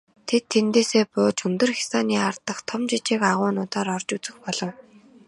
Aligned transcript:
Тэд 0.27 0.43
тэндээсээ 0.53 1.03
бууж 1.13 1.37
өндөр 1.47 1.71
хясааны 1.77 2.15
ар 2.27 2.35
дахь 2.45 2.63
том 2.69 2.81
жижиг 2.89 3.21
агуйнуудаар 3.31 3.87
орж 3.95 4.07
үзэх 4.17 4.35
болов. 4.45 4.73